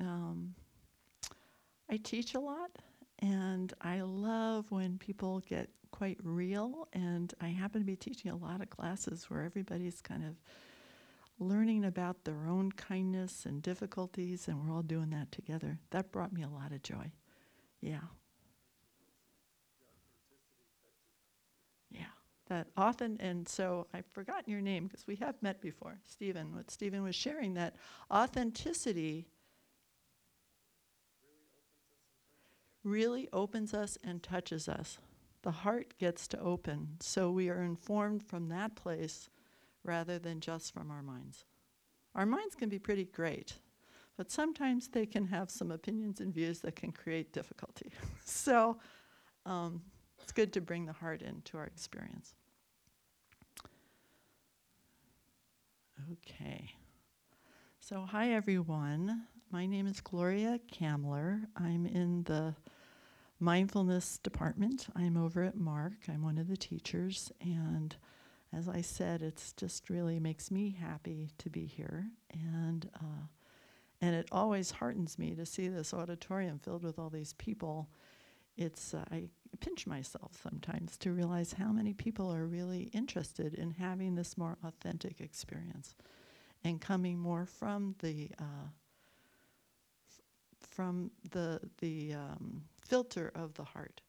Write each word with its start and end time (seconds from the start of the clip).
Um, 0.00 0.54
I 1.90 1.96
teach 1.98 2.34
a 2.34 2.40
lot, 2.40 2.70
and 3.20 3.72
I 3.80 4.00
love 4.00 4.70
when 4.70 4.98
people 4.98 5.40
get 5.48 5.70
quite 5.90 6.18
real. 6.22 6.88
And 6.92 7.32
I 7.40 7.48
happen 7.48 7.80
to 7.80 7.86
be 7.86 7.96
teaching 7.96 8.30
a 8.30 8.36
lot 8.36 8.60
of 8.60 8.70
classes 8.70 9.30
where 9.30 9.42
everybody's 9.42 10.00
kind 10.00 10.24
of 10.24 10.36
learning 11.38 11.84
about 11.84 12.24
their 12.24 12.46
own 12.46 12.72
kindness 12.72 13.46
and 13.46 13.62
difficulties, 13.62 14.48
and 14.48 14.58
we're 14.58 14.74
all 14.74 14.82
doing 14.82 15.10
that 15.10 15.30
together. 15.32 15.78
That 15.90 16.12
brought 16.12 16.32
me 16.32 16.42
a 16.42 16.48
lot 16.48 16.72
of 16.72 16.82
joy. 16.82 17.12
Yeah. 17.80 18.00
Yeah, 21.90 22.06
that 22.48 22.68
often, 22.76 23.16
and 23.20 23.48
so 23.48 23.86
I've 23.94 24.06
forgotten 24.12 24.50
your 24.50 24.60
name 24.60 24.86
because 24.86 25.06
we 25.06 25.16
have 25.16 25.40
met 25.42 25.60
before, 25.60 25.98
Stephen. 26.04 26.54
What 26.54 26.70
Stephen 26.70 27.02
was 27.02 27.14
sharing 27.14 27.54
that 27.54 27.76
authenticity 28.10 29.28
really 32.86 33.28
opens 33.32 33.74
us 33.74 33.98
and 34.04 34.22
touches 34.22 34.68
us. 34.68 34.98
The 35.42 35.50
heart 35.50 35.94
gets 35.98 36.26
to 36.28 36.40
open, 36.40 36.96
so 37.00 37.30
we 37.30 37.50
are 37.50 37.62
informed 37.62 38.22
from 38.22 38.48
that 38.48 38.76
place 38.76 39.28
rather 39.84 40.18
than 40.18 40.40
just 40.40 40.72
from 40.72 40.90
our 40.90 41.02
minds. 41.02 41.44
Our 42.14 42.26
minds 42.26 42.54
can 42.54 42.68
be 42.68 42.78
pretty 42.78 43.04
great, 43.04 43.54
but 44.16 44.30
sometimes 44.30 44.88
they 44.88 45.04
can 45.04 45.26
have 45.26 45.50
some 45.50 45.70
opinions 45.70 46.20
and 46.20 46.32
views 46.32 46.60
that 46.60 46.76
can 46.76 46.92
create 46.92 47.32
difficulty. 47.32 47.90
so 48.24 48.78
um, 49.44 49.82
it's 50.22 50.32
good 50.32 50.52
to 50.54 50.60
bring 50.60 50.86
the 50.86 50.92
heart 50.92 51.22
into 51.22 51.58
our 51.58 51.64
experience. 51.64 52.34
Okay. 56.12 56.70
So, 57.80 58.06
hi 58.08 58.32
everyone. 58.32 59.26
My 59.50 59.66
name 59.66 59.86
is 59.86 60.00
Gloria 60.00 60.58
Kamler. 60.72 61.42
I'm 61.56 61.86
in 61.86 62.24
the 62.24 62.54
mindfulness 63.38 64.18
department. 64.18 64.86
I'm 64.94 65.16
over 65.16 65.42
at 65.42 65.56
MARC. 65.56 66.08
I'm 66.08 66.22
one 66.22 66.38
of 66.38 66.48
the 66.48 66.56
teachers, 66.56 67.30
and 67.40 67.94
as 68.52 68.68
I 68.68 68.80
said, 68.80 69.22
it's 69.22 69.52
just 69.52 69.90
really 69.90 70.18
makes 70.18 70.50
me 70.50 70.76
happy 70.80 71.30
to 71.38 71.50
be 71.50 71.66
here, 71.66 72.06
and 72.30 72.88
uh, 72.94 73.26
and 74.00 74.14
it 74.14 74.28
always 74.32 74.70
heartens 74.70 75.18
me 75.18 75.34
to 75.34 75.46
see 75.46 75.68
this 75.68 75.92
auditorium 75.92 76.58
filled 76.58 76.82
with 76.82 76.98
all 76.98 77.10
these 77.10 77.34
people. 77.34 77.88
It's 78.56 78.94
uh, 78.94 79.04
I 79.10 79.28
pinch 79.60 79.86
myself 79.86 80.38
sometimes 80.42 80.96
to 80.98 81.12
realize 81.12 81.54
how 81.54 81.72
many 81.72 81.92
people 81.92 82.32
are 82.32 82.46
really 82.46 82.84
interested 82.92 83.54
in 83.54 83.72
having 83.72 84.14
this 84.14 84.38
more 84.38 84.56
authentic 84.64 85.20
experience, 85.20 85.94
and 86.64 86.80
coming 86.80 87.18
more 87.18 87.44
from 87.44 87.94
the 87.98 88.30
uh, 88.38 88.68
f- 90.08 90.68
from 90.70 91.10
the 91.32 91.60
the 91.80 92.14
um, 92.14 92.62
filter 92.88 93.30
of 93.34 93.54
the 93.54 93.64
heart, 93.64 94.00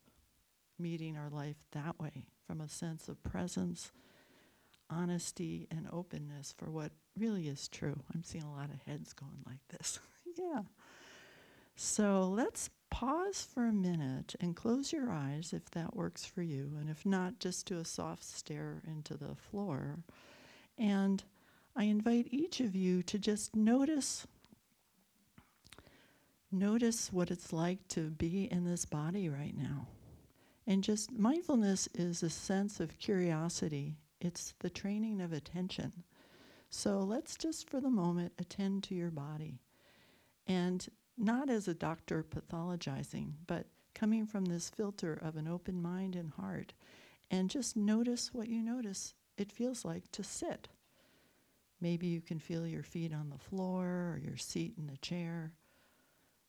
meeting 0.78 1.18
our 1.18 1.30
life 1.30 1.58
that 1.72 2.00
way 2.00 2.26
from 2.46 2.62
a 2.62 2.70
sense 2.70 3.08
of 3.08 3.22
presence 3.24 3.92
honesty 4.90 5.68
and 5.70 5.88
openness 5.92 6.54
for 6.58 6.70
what 6.70 6.92
really 7.18 7.48
is 7.48 7.68
true. 7.68 8.00
I'm 8.14 8.24
seeing 8.24 8.44
a 8.44 8.54
lot 8.54 8.70
of 8.70 8.82
heads 8.88 9.14
going 9.14 9.44
like 9.46 9.60
this. 9.70 10.00
yeah. 10.38 10.62
So 11.76 12.30
let's 12.30 12.70
pause 12.90 13.46
for 13.54 13.66
a 13.68 13.74
minute 13.74 14.36
and 14.40 14.56
close 14.56 14.94
your 14.94 15.12
eyes 15.12 15.54
if 15.54 15.70
that 15.72 15.96
works 15.96 16.26
for 16.26 16.42
you. 16.42 16.72
And 16.80 16.90
if 16.90 17.06
not, 17.06 17.40
just 17.40 17.68
do 17.68 17.80
a 17.80 17.86
soft 17.86 18.24
stare 18.24 18.82
into 18.88 19.16
the 19.16 19.36
floor. 19.36 19.98
And 20.78 21.24
I 21.76 21.84
invite 21.84 22.28
each 22.32 22.60
of 22.60 22.76
you 22.76 23.04
to 23.04 23.20
just 23.20 23.56
notice 23.56 24.26
notice 26.60 27.12
what 27.12 27.32
it's 27.32 27.54
like 27.54 27.88
to 27.90 28.10
be 28.10 28.52
in 28.52 28.66
this 28.66 28.86
body 28.86 29.30
right 29.30 29.56
now. 29.58 29.88
And 30.66 30.84
just 30.84 31.12
mindfulness 31.12 31.88
is 31.94 32.24
a 32.24 32.30
sense 32.30 32.80
of 32.80 33.00
curiosity 33.00 33.98
it's 34.20 34.54
the 34.60 34.70
training 34.70 35.22
of 35.22 35.32
attention. 35.32 36.04
So 36.70 37.00
let's 37.00 37.36
just 37.36 37.70
for 37.70 37.80
the 37.80 37.90
moment 37.90 38.34
attend 38.40 38.84
to 38.86 38.96
your 38.96 39.12
body. 39.12 39.60
And 40.48 40.88
not 41.18 41.50
as 41.50 41.68
a 41.68 41.74
doctor 41.74 42.24
pathologizing, 42.24 43.34
but 43.46 43.68
coming 43.94 44.26
from 44.26 44.46
this 44.46 44.70
filter 44.70 45.20
of 45.22 45.36
an 45.36 45.48
open 45.48 45.82
mind 45.82 46.16
and 46.16 46.32
heart. 46.32 46.74
And 47.30 47.50
just 47.50 47.76
notice 47.76 48.34
what 48.34 48.48
you 48.48 48.62
notice 48.62 49.14
it 49.38 49.52
feels 49.52 49.86
like 49.86 50.12
to 50.14 50.24
sit. 50.24 50.68
Maybe 51.80 52.08
you 52.08 52.22
can 52.22 52.40
feel 52.40 52.66
your 52.66 52.84
feet 52.84 53.14
on 53.14 53.30
the 53.30 53.38
floor 53.38 53.86
or 53.86 54.22
your 54.24 54.38
seat 54.38 54.74
in 54.78 54.88
the 54.88 54.98
chair. 54.98 55.52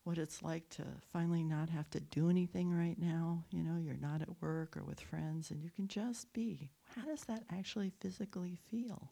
What 0.09 0.17
it's 0.17 0.43
like 0.43 0.67
to 0.71 0.85
finally 1.13 1.45
not 1.45 1.69
have 1.69 1.91
to 1.91 2.01
do 2.01 2.31
anything 2.31 2.75
right 2.75 2.99
now. 2.99 3.45
You 3.51 3.63
know, 3.63 3.77
you're 3.79 3.95
not 4.01 4.23
at 4.23 4.41
work 4.41 4.75
or 4.75 4.83
with 4.83 4.99
friends, 4.99 5.51
and 5.51 5.63
you 5.63 5.69
can 5.69 5.87
just 5.87 6.33
be 6.33 6.71
how 6.97 7.03
does 7.03 7.25
that 7.25 7.43
actually 7.53 7.93
physically 8.01 8.57
feel? 8.71 9.11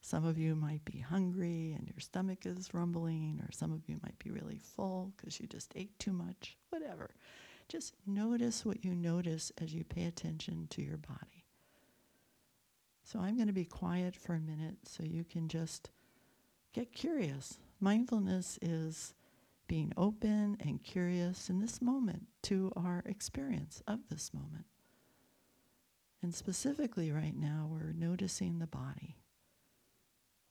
Some 0.00 0.24
of 0.24 0.38
you 0.38 0.54
might 0.54 0.82
be 0.86 1.00
hungry 1.00 1.74
and 1.76 1.86
your 1.86 2.00
stomach 2.00 2.46
is 2.46 2.72
rumbling, 2.72 3.38
or 3.46 3.52
some 3.52 3.70
of 3.70 3.86
you 3.86 4.00
might 4.02 4.18
be 4.18 4.30
really 4.30 4.56
full 4.56 5.12
because 5.14 5.38
you 5.40 5.46
just 5.46 5.74
ate 5.76 5.98
too 5.98 6.14
much, 6.14 6.56
whatever. 6.70 7.10
Just 7.68 7.96
notice 8.06 8.64
what 8.64 8.82
you 8.82 8.94
notice 8.94 9.52
as 9.60 9.74
you 9.74 9.84
pay 9.84 10.06
attention 10.06 10.68
to 10.70 10.80
your 10.80 10.96
body. 10.96 11.44
So 13.04 13.18
I'm 13.18 13.36
going 13.36 13.48
to 13.48 13.52
be 13.52 13.66
quiet 13.66 14.16
for 14.16 14.32
a 14.32 14.40
minute 14.40 14.76
so 14.84 15.02
you 15.02 15.24
can 15.24 15.48
just 15.48 15.90
get 16.72 16.94
curious. 16.94 17.58
Mindfulness 17.78 18.58
is 18.62 19.12
being 19.68 19.92
open 19.96 20.56
and 20.60 20.82
curious 20.82 21.50
in 21.50 21.60
this 21.60 21.82
moment 21.82 22.26
to 22.42 22.72
our 22.76 23.02
experience 23.06 23.82
of 23.86 24.00
this 24.08 24.32
moment. 24.32 24.66
And 26.22 26.34
specifically, 26.34 27.10
right 27.12 27.36
now, 27.36 27.68
we're 27.70 27.92
noticing 27.92 28.58
the 28.58 28.66
body 28.66 29.16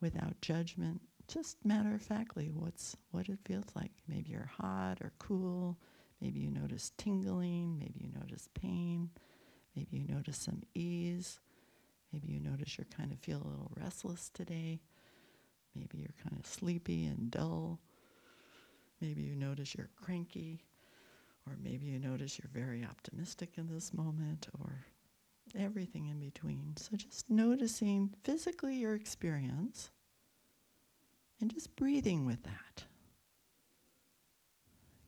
without 0.02 0.40
judgment, 0.42 1.02
just 1.28 1.66
matter 1.66 1.96
of 1.96 2.02
factly 2.02 2.52
what's 2.54 2.96
what 3.12 3.30
it 3.30 3.40
feels 3.46 3.66
like. 3.76 3.92
Maybe 4.08 4.32
you're 4.32 4.52
hot 4.58 5.00
or 5.02 5.12
cool. 5.20 5.78
Maybe 6.22 6.40
you 6.40 6.52
notice 6.52 6.92
tingling. 6.98 7.78
Maybe 7.80 8.02
you 8.02 8.10
notice 8.20 8.48
pain. 8.54 9.10
Maybe 9.76 9.98
you 9.98 10.06
notice 10.08 10.38
some 10.38 10.62
ease. 10.74 11.40
Maybe 12.14 12.30
you 12.30 12.40
notice 12.40 12.78
you're 12.78 12.88
kind 12.96 13.12
of 13.12 13.20
feel 13.20 13.38
a 13.38 13.50
little 13.50 13.72
restless 13.76 14.30
today. 14.30 14.82
Maybe 15.76 15.98
you're 15.98 16.24
kind 16.24 16.40
of 16.40 16.46
sleepy 16.46 17.06
and 17.06 17.30
dull. 17.30 17.80
Maybe 19.02 19.22
you 19.22 19.36
notice 19.36 19.76
you're 19.76 19.90
cranky. 20.02 20.64
Or 21.48 21.56
maybe 21.62 21.86
you 21.86 22.00
notice 22.00 22.40
you're 22.40 22.64
very 22.64 22.84
optimistic 22.84 23.52
in 23.58 23.68
this 23.68 23.94
moment, 23.94 24.48
or 24.60 24.84
everything 25.56 26.08
in 26.08 26.20
between. 26.20 26.74
So 26.76 26.96
just 26.96 27.30
noticing 27.30 28.16
physically 28.24 28.78
your 28.78 28.96
experience 28.96 29.92
and 31.40 31.54
just 31.54 31.76
breathing 31.76 32.26
with 32.26 32.42
that. 32.44 32.86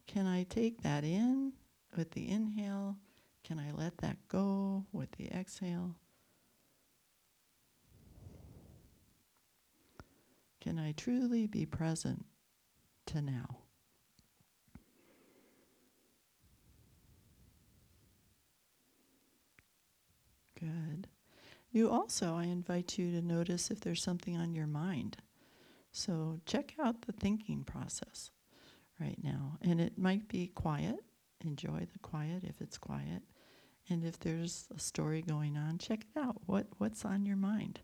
Can 0.06 0.28
I 0.28 0.44
take 0.44 0.84
that 0.84 1.04
in 1.04 1.54
with 1.96 2.12
the 2.12 2.30
inhale? 2.30 2.98
Can 3.44 3.58
I 3.58 3.72
let 3.72 3.98
that 3.98 4.18
go 4.28 4.86
with 4.92 5.12
the 5.14 5.30
exhale? 5.32 5.96
Can 10.62 10.78
I 10.78 10.92
truly 10.92 11.48
be 11.48 11.66
present 11.66 12.26
to 13.08 13.22
now? 13.22 13.58
Good. 20.60 21.08
You 21.72 21.90
also, 21.90 22.36
I 22.36 22.46
invite 22.46 22.98
you 22.98 23.12
to 23.12 23.22
notice 23.22 23.70
if 23.70 23.82
there's 23.82 24.02
something 24.02 24.36
on 24.38 24.54
your 24.54 24.68
mind. 24.68 25.18
So 25.92 26.40
check 26.46 26.74
out 26.80 27.04
the 27.04 27.12
thinking 27.12 27.64
process 27.64 28.32
right 29.00 29.18
now. 29.24 29.58
And 29.62 29.80
it 29.80 29.98
might 29.98 30.28
be 30.28 30.48
quiet. 30.48 30.98
Enjoy 31.44 31.88
the 31.92 32.00
quiet 32.00 32.44
if 32.44 32.62
it's 32.62 32.78
quiet. 32.78 33.22
And 33.90 34.04
if 34.04 34.20
there's 34.20 34.68
a 34.76 34.80
story 34.80 35.22
going 35.22 35.58
on, 35.58 35.78
check 35.78 36.02
it 36.02 36.20
out. 36.20 36.38
What, 36.46 36.68
what's 36.78 37.06
on 37.06 37.26
your 37.26 37.38
mind? 37.38 37.80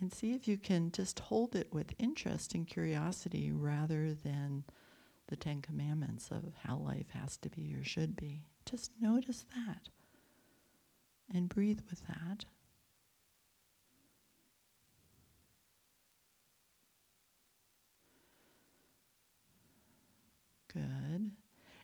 And 0.00 0.12
see 0.12 0.32
if 0.32 0.46
you 0.46 0.56
can 0.56 0.92
just 0.92 1.18
hold 1.18 1.56
it 1.56 1.74
with 1.74 1.94
interest 1.98 2.54
and 2.54 2.66
curiosity 2.66 3.50
rather 3.50 4.14
than 4.14 4.64
the 5.26 5.36
Ten 5.36 5.60
Commandments 5.60 6.30
of 6.30 6.54
how 6.64 6.76
life 6.76 7.10
has 7.12 7.36
to 7.38 7.50
be 7.50 7.74
or 7.74 7.84
should 7.84 8.14
be. 8.16 8.44
Just 8.64 8.92
notice 9.00 9.44
that 9.54 9.88
and 11.32 11.48
breathe 11.48 11.80
with 11.90 12.06
that. 12.06 12.44
Good. 20.72 21.30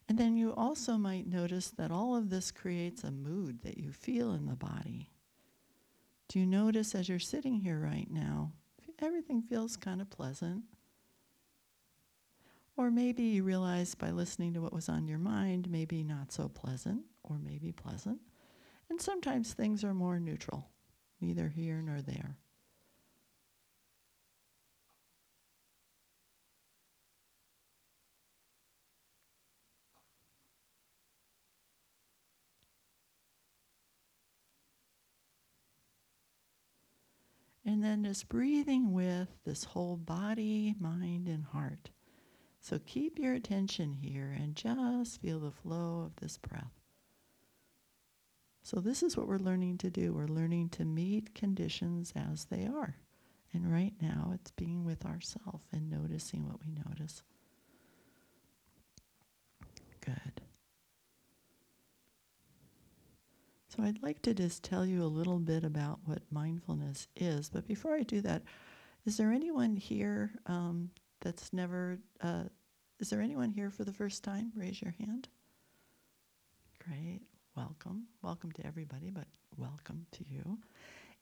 And 0.09 0.19
then 0.19 0.37
you 0.37 0.53
also 0.55 0.99
might 0.99 1.27
notice 1.27 1.71
that 1.71 1.91
all 1.91 2.15
of 2.15 2.29
this 2.31 2.51
creates 2.51 3.03
a 3.03 3.11
mood 3.11 3.63
that 3.63 3.79
you 3.79 3.91
feel 3.93 4.33
in 4.33 4.47
the 4.47 4.57
body. 4.57 5.11
Do 6.29 6.39
you 6.39 6.47
notice 6.47 6.95
as 6.95 7.09
you're 7.09 7.19
sitting 7.19 7.61
here 7.61 7.79
right 7.79 8.11
now, 8.11 8.53
everything 9.01 9.43
feels 9.43 9.77
kind 9.77 10.01
of 10.01 10.11
pleasant? 10.11 10.65
Or 12.77 12.91
maybe 12.91 13.23
you 13.23 13.45
realize 13.45 13.95
by 13.95 14.11
listening 14.11 14.53
to 14.55 14.61
what 14.61 14.73
was 14.73 14.89
on 14.89 15.07
your 15.07 15.19
mind, 15.19 15.71
maybe 15.71 16.03
not 16.03 16.33
so 16.33 16.49
pleasant, 16.49 17.03
or 17.23 17.39
maybe 17.39 17.73
pleasant. 17.73 18.21
And 18.95 19.03
sometimes 19.03 19.53
things 19.53 19.83
are 19.83 19.93
more 19.93 20.21
neutral, 20.21 20.69
neither 21.21 21.49
here 21.49 21.83
nor 21.83 22.01
there. 22.01 22.37
And 37.67 37.83
then 37.83 38.05
just 38.05 38.29
breathing 38.29 38.93
with 38.93 39.27
this 39.45 39.65
whole 39.65 39.97
body, 39.97 40.77
mind, 40.79 41.27
and 41.27 41.43
heart. 41.43 41.91
So 42.61 42.79
keep 42.87 43.19
your 43.19 43.35
attention 43.35 43.93
here 43.95 44.33
and 44.39 44.55
just 44.55 45.21
feel 45.21 45.41
the 45.41 45.51
flow 45.51 46.05
of 46.07 46.15
this 46.23 46.39
breath. 46.39 46.84
So, 48.65 48.81
this 48.81 49.03
is 49.03 49.15
what 49.15 49.29
we're 49.29 49.37
learning 49.37 49.77
to 49.79 49.91
do. 49.91 50.15
We're 50.15 50.27
learning 50.27 50.71
to 50.71 50.87
meet 50.87 51.35
conditions 51.35 52.15
as 52.17 52.47
they 52.47 52.65
are. 52.67 52.97
And 53.53 53.71
right 53.71 53.93
now, 54.01 54.33
it's 54.35 54.53
being 54.53 54.87
with 54.87 55.05
ourself 55.05 55.61
and 55.71 55.91
noticing 55.91 56.47
what 56.47 56.61
we 56.65 56.73
notice. 56.89 57.23
Good. 60.01 60.41
So, 63.69 63.83
I'd 63.83 64.03
like 64.03 64.23
to 64.23 64.33
just 64.33 64.65
tell 64.65 64.87
you 64.87 65.03
a 65.03 65.13
little 65.13 65.39
bit 65.39 65.63
about 65.63 65.99
what 66.07 66.23
mindfulness 66.31 67.07
is. 67.17 67.51
But 67.51 67.69
before 67.69 67.95
I 67.95 68.03
do 68.03 68.23
that, 68.23 68.45
is 69.05 69.19
there 69.19 69.31
anyone 69.31 69.77
here 69.77 70.33
um, 70.47 70.89
that's 71.21 71.53
never, 71.53 71.99
uh, 72.23 72.45
is 72.99 73.11
there 73.11 73.21
anyone 73.21 73.51
here 73.51 73.71
for 73.71 73.85
the 73.85 73.93
first 73.93 74.25
time? 74.25 74.53
Raise 74.57 74.81
your 74.81 74.95
hand. 74.99 75.29
Great 76.83 77.21
welcome. 77.57 78.05
Welcome 78.23 78.53
to 78.53 78.67
everybody, 78.67 79.11
but 79.11 79.27
welcome 79.57 80.07
to 80.13 80.25
you. 80.29 80.59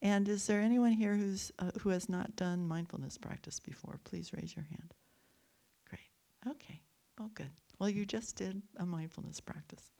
And 0.00 0.28
is 0.28 0.46
there 0.46 0.60
anyone 0.60 0.92
here 0.92 1.14
who's 1.14 1.52
uh, 1.58 1.70
who 1.80 1.90
has 1.90 2.08
not 2.08 2.34
done 2.36 2.66
mindfulness 2.66 3.18
practice 3.18 3.60
before? 3.60 4.00
Please 4.04 4.32
raise 4.32 4.56
your 4.56 4.64
hand. 4.64 4.94
Great. 5.88 6.52
Okay. 6.54 6.80
Oh, 7.20 7.30
good. 7.34 7.50
Well, 7.78 7.90
you 7.90 8.04
just 8.06 8.36
did 8.36 8.62
a 8.78 8.86
mindfulness 8.86 9.40
practice. 9.40 9.92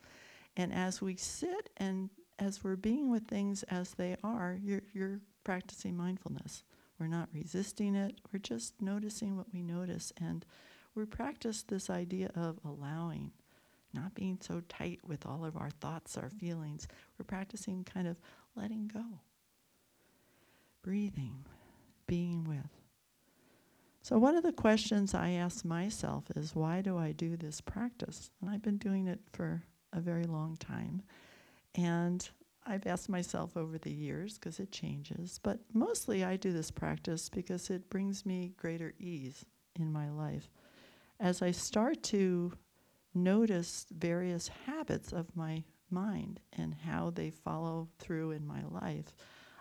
And 0.57 0.73
as 0.73 1.01
we 1.01 1.17
sit 1.17 1.71
and 1.77 2.11
as 2.39 2.65
we're 2.65 2.77
being 2.77 3.11
with 3.11 3.27
things 3.29 3.63
as 3.65 3.93
they 3.93 4.17
are, 4.25 4.59
you're, 4.63 4.83
you're 4.93 5.21
practicing 5.45 5.97
mindfulness. 5.97 6.65
We're 6.99 7.07
not 7.07 7.29
resisting 7.33 7.95
it, 7.95 8.21
we're 8.33 8.39
just 8.39 8.81
noticing 8.81 9.37
what 9.37 9.53
we 9.53 9.63
notice. 9.63 10.13
And 10.21 10.45
we 10.95 11.05
practice 11.05 11.63
this 11.63 11.91
idea 11.91 12.31
of 12.35 12.59
allowing 12.65 13.33
not 13.95 14.15
being 14.15 14.39
so 14.41 14.63
tight 14.69 15.01
with 15.07 15.27
all 15.27 15.45
of 15.45 15.57
our 15.57 15.71
thoughts, 15.71 16.17
our 16.17 16.31
feelings. 16.31 16.89
We're 17.19 17.25
practicing 17.25 17.85
kind 17.85 18.07
of 18.07 18.17
letting 18.57 18.89
go, 18.89 19.05
breathing, 20.83 21.45
being 22.07 22.45
with. 22.45 22.71
So, 24.03 24.19
one 24.19 24.35
of 24.35 24.43
the 24.43 24.53
questions 24.53 25.15
I 25.15 25.31
ask 25.31 25.65
myself 25.65 26.25
is 26.35 26.57
why 26.57 26.81
do 26.81 26.99
I 26.99 27.13
do 27.13 27.37
this 27.37 27.61
practice? 27.61 28.31
And 28.41 28.51
I've 28.51 28.63
been 28.63 28.79
doing 28.79 29.07
it 29.07 29.21
for 29.33 29.63
a 29.93 30.01
very 30.01 30.25
long 30.25 30.57
time. 30.57 31.03
And 31.77 32.29
I've 32.67 32.87
asked 32.87 33.09
myself 33.09 33.57
over 33.57 33.79
the 33.79 33.93
years 33.93 34.39
because 34.39 34.61
it 34.61 34.71
changes, 34.71 35.41
but 35.43 35.61
mostly 35.73 36.25
I 36.25 36.37
do 36.37 36.53
this 36.53 36.71
practice 36.71 37.29
because 37.29 37.71
it 37.71 37.91
brings 37.91 38.25
me 38.25 38.55
greater 38.57 38.93
ease 38.99 39.45
in 39.79 39.93
my 39.93 40.11
life. 40.11 40.49
As 41.19 41.43
I 41.43 41.51
start 41.51 42.03
to 42.05 42.53
notice 43.15 43.87
various 43.91 44.49
habits 44.67 45.13
of 45.13 45.37
my 45.37 45.63
mind 45.91 46.41
and 46.57 46.75
how 46.75 47.11
they 47.11 47.31
follow 47.31 47.89
through 47.99 48.33
in 48.33 48.47
my 48.47 48.63
life, 48.71 49.15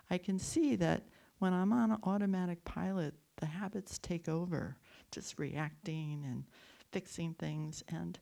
I 0.10 0.18
can 0.18 0.40
see 0.40 0.76
that 0.78 1.04
when 1.40 1.54
I'm 1.54 1.74
on 1.74 2.00
automatic 2.04 2.64
pilot, 2.66 3.16
the 3.38 3.46
habits 3.48 3.98
take 3.98 4.30
over, 4.30 4.78
just 5.12 5.40
reacting 5.40 6.24
and 6.26 6.46
fixing 6.92 7.34
things. 7.34 7.84
And 7.88 8.20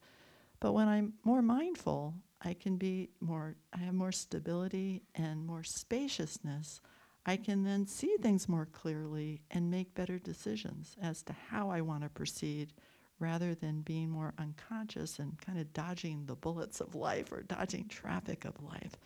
but 0.59 0.73
when 0.73 0.87
I'm 0.87 1.13
more 1.23 1.41
mindful, 1.41 2.15
I 2.41 2.53
can 2.53 2.77
be 2.77 3.09
more. 3.19 3.55
I 3.73 3.79
have 3.79 3.93
more 3.93 4.11
stability 4.11 5.03
and 5.15 5.45
more 5.45 5.63
spaciousness. 5.63 6.81
I 7.25 7.37
can 7.37 7.63
then 7.63 7.85
see 7.85 8.15
things 8.21 8.47
more 8.47 8.65
clearly 8.65 9.41
and 9.51 9.69
make 9.69 9.93
better 9.93 10.17
decisions 10.17 10.95
as 11.01 11.21
to 11.23 11.35
how 11.49 11.69
I 11.69 11.81
want 11.81 12.03
to 12.03 12.09
proceed 12.09 12.73
rather 13.19 13.53
than 13.53 13.81
being 13.81 14.09
more 14.09 14.33
unconscious 14.37 15.19
and 15.19 15.39
kind 15.39 15.59
of 15.59 15.71
dodging 15.73 16.25
the 16.25 16.35
bullets 16.35 16.79
of 16.81 16.95
life 16.95 17.31
or 17.31 17.43
dodging 17.43 17.87
traffic 17.87 18.45
of 18.45 18.61
life. 18.63 18.97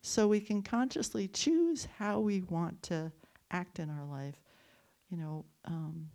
So 0.00 0.26
we 0.26 0.40
can 0.40 0.62
consciously 0.62 1.28
choose 1.28 1.86
how 1.98 2.20
we 2.20 2.42
want 2.42 2.82
to 2.84 3.12
act 3.50 3.78
in 3.78 3.88
our 3.90 4.04
life, 4.04 4.40
you 5.10 5.16
know, 5.16 5.44
um, 5.64 6.08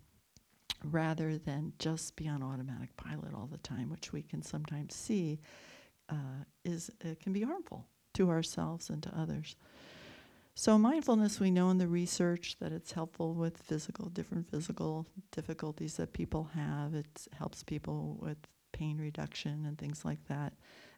rather 0.84 1.38
than 1.38 1.72
just 1.78 2.14
be 2.16 2.28
on 2.28 2.42
automatic 2.42 2.96
pilot 2.96 3.32
all 3.34 3.48
the 3.50 3.58
time, 3.58 3.88
which 3.90 4.12
we 4.12 4.22
can 4.22 4.42
sometimes 4.42 4.94
see 4.94 5.40
uh, 6.08 6.44
is 6.64 6.90
uh, 7.04 7.14
can 7.20 7.32
be 7.32 7.42
harmful 7.42 7.86
to 8.14 8.30
ourselves 8.30 8.90
and 8.90 9.02
to 9.02 9.18
others. 9.18 9.56
So, 10.60 10.76
mindfulness, 10.76 11.38
we 11.38 11.52
know 11.52 11.70
in 11.70 11.78
the 11.78 11.86
research 11.86 12.56
that 12.58 12.72
it's 12.72 12.90
helpful 12.90 13.32
with 13.32 13.58
physical, 13.58 14.08
different 14.08 14.50
physical 14.50 15.06
difficulties 15.30 15.94
that 15.98 16.12
people 16.12 16.50
have. 16.52 16.96
It 16.96 17.28
helps 17.38 17.62
people 17.62 18.18
with 18.20 18.38
pain 18.72 18.98
reduction 18.98 19.64
and 19.66 19.78
things 19.78 20.04
like 20.04 20.26
that. 20.26 20.54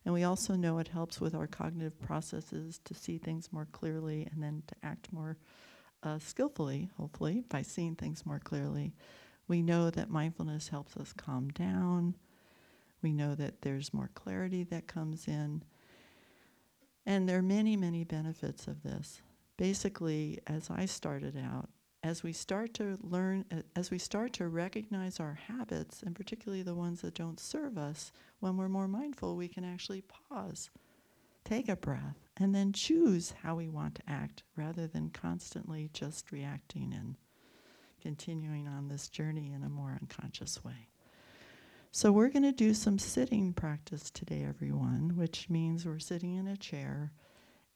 And 0.07 0.15
we 0.15 0.25
also 0.25 0.55
know 0.55 0.79
it 0.79 0.89
helps 0.89 1.21
with 1.21 1.35
our 1.35 1.47
cognitive 1.47 2.01
processes 2.01 2.81
to 2.87 2.95
see 2.95 3.19
things 3.19 3.53
more 3.53 3.67
clearly 3.71 4.27
and 4.33 4.43
then 4.43 4.63
to 4.67 4.75
act 4.83 5.13
more 5.13 5.37
uh, 6.03 6.19
skillfully, 6.19 6.89
hopefully, 6.97 7.45
by 7.51 7.61
seeing 7.61 7.97
things 7.97 8.25
more 8.25 8.41
clearly. 8.43 8.95
We 9.47 9.61
know 9.61 9.91
that 9.91 10.09
mindfulness 10.09 10.69
helps 10.69 10.97
us 10.97 11.13
calm 11.13 11.51
down. 11.51 12.17
We 13.03 13.13
know 13.13 13.35
that 13.35 13.61
there's 13.61 13.93
more 13.93 14.09
clarity 14.15 14.65
that 14.65 14.87
comes 14.87 15.29
in. 15.29 15.65
And 17.05 17.29
there 17.29 17.37
are 17.37 17.43
many, 17.43 17.77
many 17.77 18.05
benefits 18.05 18.67
of 18.67 18.83
this 18.83 19.21
basically, 19.61 20.39
as 20.47 20.71
I 20.71 20.87
started 20.87 21.37
out, 21.37 21.69
as 22.03 22.23
we 22.23 22.33
start 22.33 22.73
to 22.73 22.97
learn, 23.03 23.45
as 23.77 23.91
we 23.91 23.99
start 23.99 24.33
to 24.33 24.49
recognize 24.49 25.21
our 25.21 25.35
habits, 25.35 26.03
and 26.03 26.17
particularly 26.17 26.63
the 26.63 26.75
ones 26.75 27.03
that 27.03 27.13
don't 27.13 27.39
serve 27.39 27.77
us, 27.77 28.11
when 28.39 28.57
we're 28.57 28.71
more 28.71 28.89
mindful, 28.89 29.37
we 29.37 29.49
can 29.49 29.63
actually 29.63 30.03
pause, 30.31 30.71
take 31.45 31.69
a 31.69 31.77
breath, 31.77 32.17
and 32.39 32.55
then 32.55 32.73
choose 32.73 33.35
how 33.43 33.55
we 33.55 33.69
want 33.69 33.97
to 33.97 34.03
act 34.09 34.45
rather 34.57 34.87
than 34.87 35.11
constantly 35.11 35.91
just 35.93 36.33
reacting 36.33 36.95
and 36.95 37.17
continuing 38.01 38.67
on 38.67 38.89
this 38.89 39.11
journey 39.11 39.53
in 39.55 39.63
a 39.63 39.69
more 39.69 39.99
unconscious 40.01 40.65
way. 40.65 40.89
So, 41.93 42.13
we're 42.13 42.31
going 42.31 42.45
to 42.45 42.53
do 42.53 42.73
some 42.73 42.99
sitting 42.99 43.53
practice 43.53 44.11
today, 44.11 44.43
everyone, 44.43 45.17
which 45.17 45.51
means 45.51 45.85
we're 45.85 45.99
sitting 45.99 46.37
in 46.37 46.47
a 46.47 46.57
chair 46.57 47.13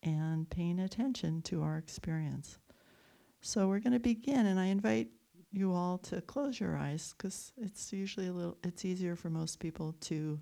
and 0.05 0.49
paying 0.49 0.79
attention 0.79 1.43
to 1.43 1.63
our 1.63 1.79
experience. 1.79 2.59
So 3.41 3.69
we're 3.69 3.81
going 3.81 3.95
to 3.95 4.01
begin, 4.01 4.47
and 4.47 4.61
I 4.61 4.67
invite 4.67 5.09
you 5.53 5.73
all 5.73 5.99
to 5.99 6.21
close 6.23 6.61
your 6.61 6.77
eyes 6.77 7.15
because 7.17 7.53
it's 7.57 7.93
usually 7.93 8.29
a 8.29 8.33
little, 8.33 8.57
it's 8.63 8.85
easier 8.85 9.17
for 9.17 9.31
most 9.31 9.61
people 9.61 9.95
to 10.03 10.41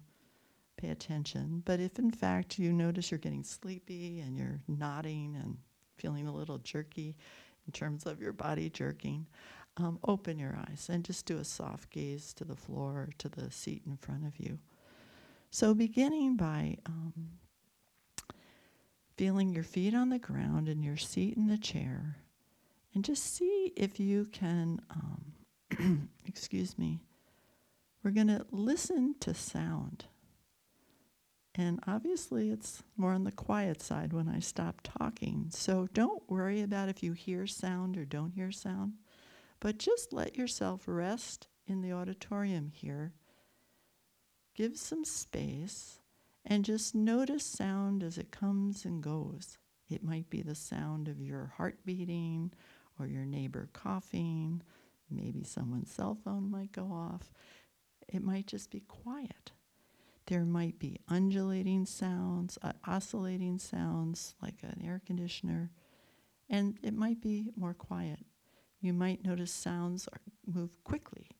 pay 0.77 0.89
attention. 0.89 1.63
But 1.65 1.81
if 1.81 1.99
in 1.99 2.11
fact 2.11 2.59
you 2.59 2.73
notice 2.73 3.11
you're 3.11 3.19
getting 3.19 3.45
sleepy 3.45 4.21
and 4.21 4.37
you're 4.37 4.61
nodding 4.69 5.37
and 5.41 5.57
feeling 5.97 6.27
a 6.27 6.35
little 6.35 6.59
jerky 6.59 7.17
in 7.67 7.73
terms 7.73 8.07
of 8.07 8.21
your 8.21 8.33
body 8.33 8.71
jerking, 8.71 9.27
um, 9.77 9.99
open 10.05 10.39
your 10.39 10.57
eyes 10.69 10.89
and 10.91 11.05
just 11.05 11.27
do 11.27 11.39
a 11.39 11.45
soft 11.45 11.91
gaze 11.91 12.33
to 12.35 12.45
the 12.45 12.57
floor 12.57 13.09
to 13.19 13.29
the 13.29 13.51
seat 13.51 13.83
in 13.87 13.97
front 13.97 14.27
of 14.27 14.39
you. 14.39 14.59
So, 15.51 15.75
beginning 15.75 16.37
by 16.37 16.79
um, 16.87 17.13
feeling 19.23 19.55
your 19.55 19.63
feet 19.63 19.95
on 19.95 20.09
the 20.09 20.19
ground 20.19 20.69
and 20.69 20.83
your 20.83 20.97
seat 20.97 21.37
in 21.37 21.47
the 21.47 21.57
chair. 21.57 22.17
And 22.93 23.05
just 23.05 23.37
see 23.37 23.73
if 23.77 24.01
you 24.01 24.25
can, 24.25 24.81
um, 24.91 26.09
excuse 26.27 26.77
me, 26.77 27.05
we're 28.03 28.11
going 28.11 28.27
to 28.27 28.45
listen 28.51 29.15
to 29.21 29.33
sound. 29.33 30.07
And 31.55 31.79
obviously, 31.87 32.51
it's 32.51 32.83
more 32.97 33.13
on 33.13 33.23
the 33.23 33.31
quiet 33.31 33.81
side 33.81 34.13
when 34.13 34.29
I 34.29 34.41
stop 34.41 34.81
talking. 34.83 35.51
So 35.51 35.87
don't 35.95 36.29
worry 36.29 36.61
about 36.61 36.89
if 36.89 37.01
you 37.05 37.13
hear 37.13 37.47
sound 37.47 37.97
or 37.97 38.05
don't 38.05 38.33
hear 38.33 38.51
sound, 38.51 38.95
but 39.61 39.79
just 39.79 40.13
let 40.13 40.37
yourself 40.37 40.83
rest 40.89 41.47
in 41.69 41.81
the 41.81 41.93
auditorium 41.93 42.73
here. 42.75 43.13
Give 44.57 44.77
some 44.77 45.05
space 45.05 46.01
and 46.45 46.65
just 46.65 46.95
notice 46.95 47.45
sound 47.47 48.03
as 48.03 48.19
it 48.19 48.31
comes 48.31 48.85
and 48.85 49.03
goes. 49.03 49.59
It 49.89 50.03
might 50.03 50.31
be 50.31 50.43
the 50.43 50.55
sound 50.55 51.09
of 51.09 51.21
your 51.21 51.53
heart 51.57 51.79
beating 51.85 52.53
or 52.99 53.07
your 53.07 53.25
neighbor 53.25 53.69
coughing. 53.73 54.63
Maybe 55.11 55.45
someone's 55.45 55.91
cell 55.93 56.15
phone 56.25 56.51
might 56.51 56.73
go 56.73 56.87
off. 56.93 57.31
it 58.09 58.23
might 58.23 58.47
just 58.47 58.71
be 58.71 58.81
quiet. 58.81 59.53
There 60.27 60.45
might 60.45 60.79
be 60.79 61.01
undulating 61.09 61.87
sounds, 61.87 62.59
uh, 62.63 62.73
oscillating 62.87 63.59
sounds 63.59 64.35
like 64.43 64.63
an 64.63 64.81
air 64.85 65.01
conditioner, 65.05 65.71
and 66.49 66.79
it 66.83 66.95
might 66.95 67.21
be 67.21 67.51
more 67.57 67.75
quiet. 67.75 68.21
You 68.81 68.93
might 68.93 69.25
notice 69.25 69.51
sounds 69.53 70.09
move 70.47 70.83
quickly, 70.85 71.31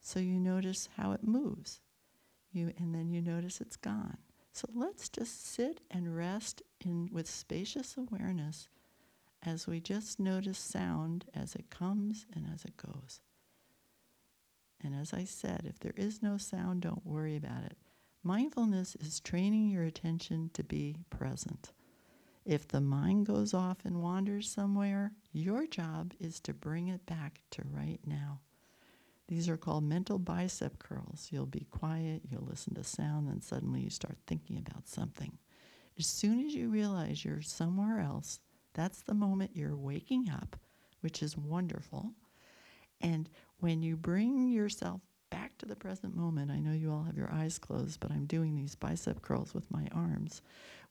so 0.00 0.18
you 0.20 0.40
notice 0.40 0.88
how 0.96 1.12
it 1.12 1.24
moves. 1.26 1.80
You, 2.52 2.72
and 2.78 2.94
then 2.94 3.10
you 3.10 3.20
notice 3.20 3.60
it's 3.60 3.76
gone. 3.76 4.18
So 4.54 4.68
let's 4.72 5.08
just 5.08 5.44
sit 5.52 5.80
and 5.90 6.16
rest 6.16 6.62
in 6.80 7.08
with 7.12 7.28
spacious 7.28 7.96
awareness 7.98 8.68
as 9.42 9.66
we 9.66 9.80
just 9.80 10.20
notice 10.20 10.58
sound 10.58 11.24
as 11.34 11.56
it 11.56 11.70
comes 11.70 12.24
and 12.32 12.46
as 12.54 12.64
it 12.64 12.76
goes. 12.76 13.20
And 14.80 14.94
as 14.94 15.12
I 15.12 15.24
said, 15.24 15.62
if 15.64 15.80
there 15.80 15.94
is 15.96 16.22
no 16.22 16.36
sound, 16.36 16.82
don't 16.82 17.04
worry 17.04 17.36
about 17.36 17.64
it. 17.64 17.76
Mindfulness 18.22 18.94
is 19.00 19.18
training 19.18 19.70
your 19.70 19.82
attention 19.82 20.50
to 20.54 20.62
be 20.62 20.98
present. 21.10 21.72
If 22.44 22.68
the 22.68 22.80
mind 22.80 23.26
goes 23.26 23.54
off 23.54 23.78
and 23.84 24.02
wanders 24.02 24.48
somewhere, 24.48 25.12
your 25.32 25.66
job 25.66 26.12
is 26.20 26.38
to 26.40 26.54
bring 26.54 26.88
it 26.88 27.04
back 27.06 27.40
to 27.52 27.62
right 27.72 28.00
now. 28.06 28.38
These 29.28 29.48
are 29.48 29.56
called 29.56 29.84
mental 29.84 30.18
bicep 30.18 30.78
curls. 30.78 31.28
You'll 31.30 31.46
be 31.46 31.66
quiet, 31.70 32.22
you'll 32.30 32.46
listen 32.48 32.74
to 32.74 32.84
sound, 32.84 33.28
and 33.28 33.42
suddenly 33.42 33.80
you 33.80 33.90
start 33.90 34.18
thinking 34.26 34.58
about 34.58 34.86
something. 34.86 35.38
As 35.98 36.06
soon 36.06 36.44
as 36.44 36.54
you 36.54 36.68
realize 36.68 37.24
you're 37.24 37.40
somewhere 37.40 38.00
else, 38.00 38.40
that's 38.74 39.02
the 39.02 39.14
moment 39.14 39.52
you're 39.54 39.76
waking 39.76 40.28
up, 40.28 40.56
which 41.00 41.22
is 41.22 41.36
wonderful. 41.36 42.12
And 43.00 43.30
when 43.60 43.82
you 43.82 43.96
bring 43.96 44.48
yourself 44.48 45.00
back 45.30 45.56
to 45.58 45.66
the 45.66 45.76
present 45.76 46.14
moment, 46.14 46.50
I 46.50 46.58
know 46.58 46.72
you 46.72 46.92
all 46.92 47.04
have 47.04 47.16
your 47.16 47.32
eyes 47.32 47.58
closed, 47.58 48.00
but 48.00 48.10
I'm 48.10 48.26
doing 48.26 48.54
these 48.54 48.74
bicep 48.74 49.22
curls 49.22 49.54
with 49.54 49.70
my 49.70 49.88
arms. 49.92 50.42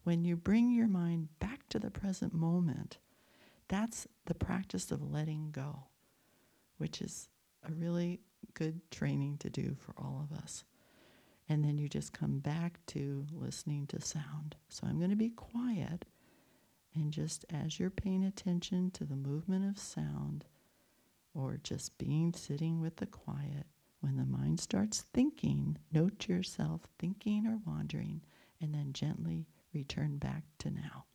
When 0.04 0.24
you 0.24 0.36
bring 0.36 0.72
your 0.72 0.88
mind 0.88 1.30
back 1.40 1.68
to 1.70 1.80
the 1.80 1.92
present 1.92 2.34
moment, 2.34 2.98
that's 3.68 4.08
the 4.26 4.36
practice 4.36 4.92
of 4.92 5.12
letting 5.12 5.52
go, 5.52 5.84
which 6.78 7.02
is 7.02 7.30
a 7.68 7.72
really 7.72 8.20
good 8.54 8.80
training 8.92 9.38
to 9.40 9.50
do 9.50 9.76
for 9.80 9.94
all 9.98 10.28
of 10.30 10.38
us. 10.38 10.64
And 11.50 11.64
then 11.64 11.78
you 11.78 11.90
just 11.90 12.14
come 12.14 12.40
back 12.40 12.80
to 12.88 13.26
listening 13.32 13.88
to 13.88 14.02
sound. 14.02 14.56
So 14.70 14.88
I'm 14.88 14.98
going 14.98 15.10
to 15.10 15.16
be 15.16 15.30
quiet. 15.30 16.06
And 16.96 17.12
just 17.12 17.46
as 17.50 17.80
you're 17.80 17.90
paying 17.90 18.24
attention 18.24 18.92
to 18.92 19.04
the 19.04 19.16
movement 19.16 19.70
of 19.70 19.82
sound, 19.82 20.46
or 21.34 21.60
just 21.64 21.98
being 21.98 22.32
sitting 22.34 22.80
with 22.80 22.98
the 22.98 23.08
quiet, 23.08 23.66
when 24.02 24.18
the 24.18 24.26
mind 24.26 24.60
starts 24.60 25.06
thinking, 25.14 25.78
note 25.92 26.28
yourself 26.28 26.82
thinking 27.00 27.48
or 27.48 27.60
wandering, 27.66 28.22
and 28.62 28.74
then 28.74 28.94
gently 28.94 29.48
return 29.74 30.18
back 30.18 30.44
to 30.60 30.70
now. 30.70 31.06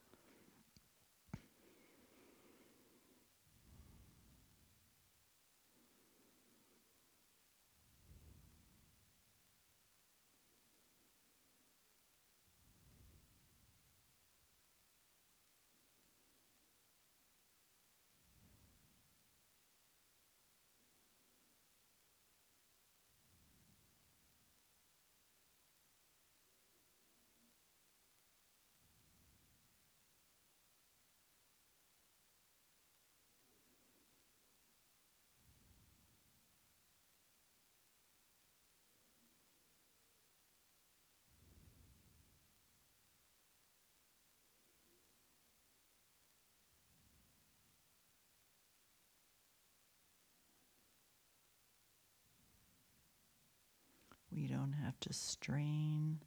We 54.30 54.46
don't 54.68 54.84
have 54.84 54.98
to 55.00 55.12
strain. 55.12 56.18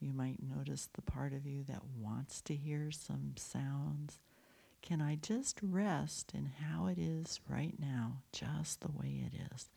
You 0.00 0.12
might 0.12 0.38
notice 0.42 0.88
the 0.92 1.02
part 1.02 1.32
of 1.32 1.46
you 1.46 1.62
that 1.64 1.82
wants 1.98 2.40
to 2.42 2.54
hear 2.54 2.90
some 2.90 3.34
sounds. 3.36 4.18
Can 4.82 5.00
I 5.02 5.16
just 5.16 5.58
rest 5.62 6.32
in 6.34 6.46
how 6.46 6.86
it 6.86 6.98
is 6.98 7.40
right 7.48 7.74
now, 7.78 8.22
just 8.32 8.80
the 8.80 8.90
way 8.90 9.24
it 9.26 9.32
is? 9.54 9.68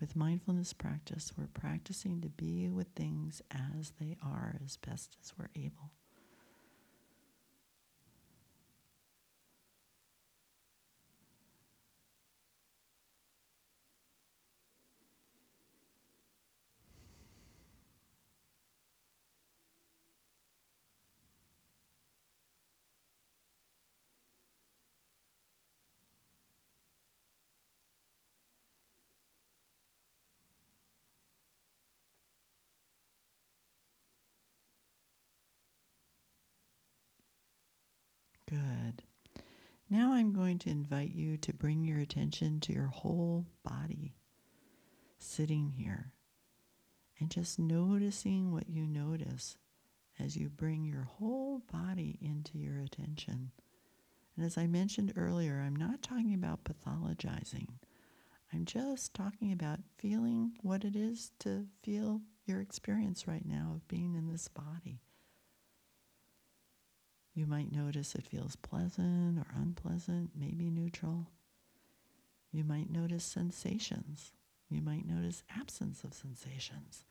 With 0.00 0.16
mindfulness 0.16 0.72
practice, 0.72 1.32
we're 1.36 1.48
practicing 1.48 2.20
to 2.20 2.28
be 2.28 2.68
with 2.68 2.88
things 2.94 3.42
as 3.50 3.92
they 4.00 4.16
are 4.22 4.56
as 4.64 4.76
best 4.76 5.16
as 5.22 5.32
we're 5.38 5.50
able. 5.54 5.90
Good. 38.48 39.02
Now 39.90 40.12
I'm 40.12 40.32
going 40.34 40.58
to 40.60 40.70
invite 40.70 41.14
you 41.14 41.38
to 41.38 41.54
bring 41.54 41.82
your 41.82 41.98
attention 41.98 42.60
to 42.60 42.74
your 42.74 42.88
whole 42.88 43.46
body, 43.62 44.14
sitting 45.18 45.70
here, 45.70 46.12
and 47.18 47.30
just 47.30 47.58
noticing 47.58 48.52
what 48.52 48.68
you 48.68 48.86
notice 48.86 49.56
as 50.18 50.36
you 50.36 50.50
bring 50.50 50.84
your 50.84 51.04
whole 51.04 51.62
body 51.72 52.18
into 52.20 52.58
your 52.58 52.80
attention. 52.80 53.50
And 54.36 54.44
as 54.44 54.58
I 54.58 54.66
mentioned 54.66 55.14
earlier, 55.16 55.62
I'm 55.64 55.76
not 55.76 56.02
talking 56.02 56.34
about 56.34 56.64
pathologizing. 56.64 57.68
I'm 58.52 58.66
just 58.66 59.14
talking 59.14 59.52
about 59.52 59.80
feeling 59.96 60.52
what 60.62 60.84
it 60.84 60.96
is 60.96 61.32
to 61.40 61.66
feel 61.82 62.20
your 62.44 62.60
experience 62.60 63.26
right 63.26 63.44
now 63.46 63.72
of 63.74 63.88
being 63.88 64.14
in 64.14 64.28
this 64.28 64.48
body. 64.48 65.00
You 67.38 67.46
might 67.46 67.70
notice 67.70 68.16
it 68.16 68.26
feels 68.26 68.56
pleasant 68.56 69.38
or 69.38 69.46
unpleasant, 69.54 70.32
maybe 70.34 70.70
neutral. 70.70 71.28
You 72.50 72.64
might 72.64 72.90
notice 72.90 73.22
sensations. 73.22 74.32
You 74.68 74.82
might 74.82 75.06
notice 75.06 75.44
absence 75.56 76.02
of 76.02 76.14
sensations. 76.14 77.04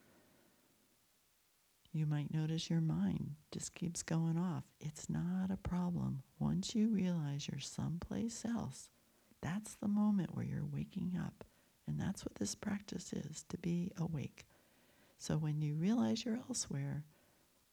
You 1.93 2.05
might 2.05 2.33
notice 2.33 2.69
your 2.69 2.81
mind 2.81 3.35
just 3.53 3.73
keeps 3.73 4.03
going 4.03 4.37
off. 4.37 4.65
It's 4.81 5.09
not 5.09 5.49
a 5.49 5.55
problem. 5.55 6.23
Once 6.39 6.75
you 6.75 6.89
realize 6.89 7.47
you're 7.47 7.61
someplace 7.61 8.43
else, 8.43 8.89
that's 9.39 9.75
the 9.75 9.87
moment 9.87 10.35
where 10.35 10.43
you're 10.43 10.67
waking 10.69 11.17
up. 11.17 11.45
And 11.87 11.97
that's 12.01 12.25
what 12.25 12.35
this 12.35 12.53
practice 12.53 13.13
is 13.13 13.45
to 13.47 13.57
be 13.57 13.93
awake. 13.97 14.45
So 15.17 15.37
when 15.37 15.61
you 15.61 15.75
realize 15.75 16.25
you're 16.25 16.41
elsewhere, 16.49 17.05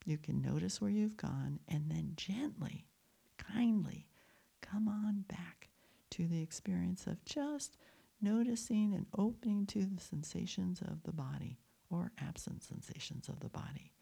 you 0.05 0.19
can 0.19 0.41
notice 0.43 0.81
where 0.81 0.91
you've 0.91 1.17
gone 1.17 1.61
and 1.69 1.91
then 1.91 2.13
gently, 2.17 2.87
kindly 3.39 4.07
come 4.61 4.89
on 4.89 5.25
back 5.29 5.69
to 6.11 6.27
the 6.27 6.43
experience 6.43 7.07
of 7.07 7.25
just 7.25 7.77
noticing 8.21 8.95
and 8.95 9.07
opening 9.17 9.67
to 9.67 9.85
the 9.85 10.01
sensations 10.01 10.81
of 10.81 11.03
the 11.05 11.13
body 11.13 11.59
or 11.91 12.13
absent 12.19 12.63
sensations 12.63 13.29
of 13.29 13.41
the 13.41 13.49
body. 13.49 13.93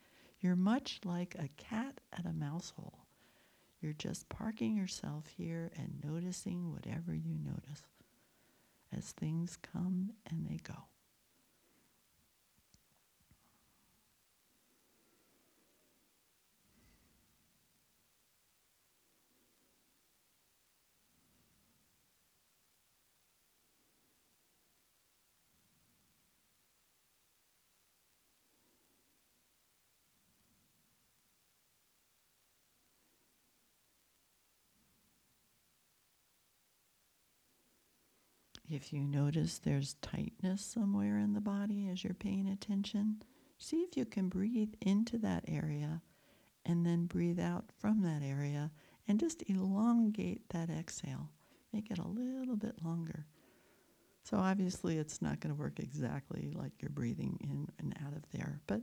You're 0.41 0.57
much 0.57 1.01
like 1.05 1.37
a 1.39 1.49
cat 1.57 2.01
at 2.13 2.27
a 2.27 2.33
mouse 2.33 2.73
hole. 2.77 3.07
You're 3.81 3.93
just 3.93 4.29
parking 4.29 4.77
yourself 4.77 5.27
here 5.37 5.71
and 5.77 6.03
noticing 6.05 6.71
whatever 6.71 7.15
you 7.15 7.37
notice 7.45 7.83
as 8.97 9.13
things 9.13 9.59
come 9.61 10.13
and 10.31 10.47
they 10.47 10.59
go. 10.63 10.75
If 38.73 38.91
you 38.91 39.01
notice 39.05 39.59
there's 39.59 39.97
tightness 40.01 40.65
somewhere 40.65 41.19
in 41.19 41.35
the 41.35 41.43
body 41.43 41.91
as 41.91 42.03
you're 42.03 42.15
paying 42.15 42.49
attention, 42.49 43.23
see 43.59 43.83
if 43.83 43.99
you 43.99 44.07
can 44.07 44.31
breathe 44.31 44.73
into 44.81 45.19
that 45.19 45.45
area 45.47 46.01
and 46.65 46.87
then 46.87 47.05
breathe 47.05 47.39
out 47.39 47.67
from 47.79 48.01
that 48.01 48.23
area 48.23 48.71
and 49.07 49.21
just 49.21 49.43
elongate 49.47 50.49
that 50.49 50.71
exhale. 50.71 51.29
Make 51.71 51.91
it 51.91 51.99
a 51.99 52.09
little 52.09 52.57
bit 52.57 52.83
longer. 52.83 53.27
So, 54.25 54.39
obviously, 54.39 54.97
it's 54.97 55.21
not 55.21 55.41
going 55.41 55.55
to 55.55 55.61
work 55.61 55.79
exactly 55.79 56.51
like 56.55 56.73
you're 56.81 56.89
breathing 56.89 57.39
in 57.43 57.69
and 57.79 57.95
out 58.07 58.17
of 58.17 58.23
there, 58.33 58.63
but 58.67 58.81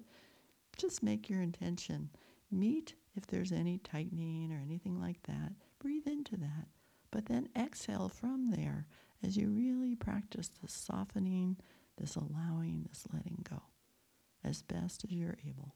just 0.77 1.01
make 1.01 1.31
your 1.31 1.41
intention. 1.41 2.11
Meet 2.51 2.93
if 3.15 3.25
there's 3.25 3.51
any 3.51 3.79
tightening 3.79 4.51
or 4.51 4.61
anything 4.63 5.01
like 5.01 5.23
that. 5.23 5.53
Breathe 5.79 6.05
into 6.05 6.37
that, 6.37 6.67
but 7.09 7.25
then 7.25 7.49
exhale 7.55 8.09
from 8.09 8.51
there 8.51 8.85
as 9.23 9.37
you 9.37 9.49
really 9.49 9.95
practice 9.95 10.49
this 10.61 10.73
softening, 10.73 11.57
this 11.97 12.15
allowing, 12.15 12.85
this 12.87 13.05
letting 13.13 13.45
go 13.49 13.61
as 14.43 14.61
best 14.61 15.03
as 15.03 15.11
you're 15.11 15.37
able. 15.47 15.75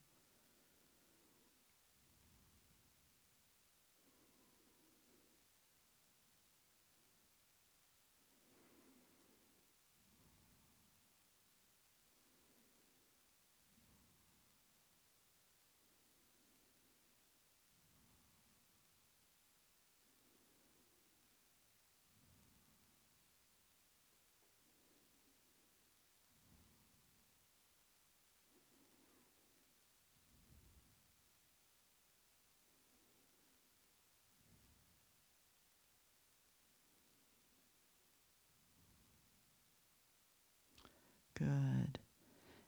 Good. 41.44 42.00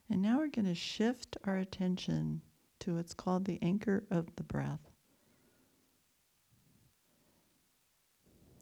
And 0.10 0.22
now 0.22 0.39
we're 0.39 0.48
going 0.50 0.65
to 0.65 0.75
shift 0.75 1.38
our 1.46 1.58
attention 1.58 2.41
to 2.79 2.96
what's 2.96 3.13
called 3.13 3.46
the 3.46 3.60
anchor 3.62 4.03
of 4.12 4.36
the 4.36 4.44
breath. 4.44 4.91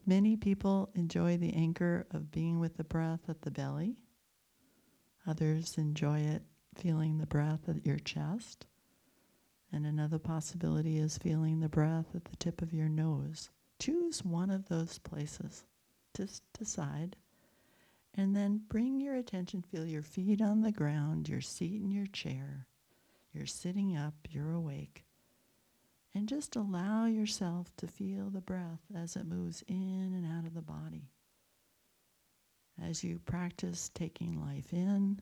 Many 0.05 0.35
people 0.35 0.89
enjoy 0.93 1.37
the 1.37 1.53
anchor 1.53 2.05
of 2.11 2.31
being 2.31 2.59
with 2.59 2.77
the 2.77 2.83
breath 2.83 3.21
at 3.27 3.41
the 3.41 3.51
belly. 3.51 3.95
Others 5.25 5.77
enjoy 5.77 6.19
it 6.19 6.43
feeling 6.75 7.17
the 7.17 7.25
breath 7.25 7.67
at 7.67 7.85
your 7.85 7.99
chest. 7.99 8.65
And 9.71 9.85
another 9.85 10.19
possibility 10.19 10.97
is 10.97 11.17
feeling 11.17 11.59
the 11.59 11.69
breath 11.69 12.07
at 12.13 12.25
the 12.25 12.35
tip 12.35 12.61
of 12.61 12.73
your 12.73 12.89
nose. 12.89 13.49
Choose 13.79 14.23
one 14.23 14.51
of 14.51 14.67
those 14.67 14.99
places. 14.99 15.65
Just 16.15 16.43
decide. 16.53 17.15
And 18.15 18.35
then 18.35 18.61
bring 18.69 19.01
your 19.01 19.15
attention, 19.15 19.63
feel 19.63 19.85
your 19.85 20.03
feet 20.03 20.41
on 20.41 20.61
the 20.61 20.71
ground, 20.71 21.27
your 21.27 21.41
seat 21.41 21.81
in 21.81 21.91
your 21.91 22.05
chair. 22.05 22.67
You're 23.33 23.47
sitting 23.47 23.97
up, 23.97 24.13
you're 24.29 24.53
awake. 24.53 25.03
And 26.13 26.29
just 26.29 26.55
allow 26.55 27.05
yourself 27.05 27.75
to 27.77 27.87
feel 27.87 28.29
the 28.29 28.41
breath 28.41 28.81
as 28.95 29.15
it 29.15 29.25
moves 29.25 29.63
in 29.67 30.13
and 30.13 30.25
out 30.25 30.45
of 30.45 30.53
the 30.53 30.61
body. 30.61 31.09
As 32.79 33.03
you 33.03 33.19
practice 33.19 33.89
taking 33.95 34.39
life 34.39 34.71
in 34.73 35.19